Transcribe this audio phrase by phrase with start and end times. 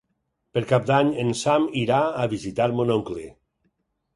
[0.57, 3.29] Per Cap d'Any en Sam irà a visitar mon oncle.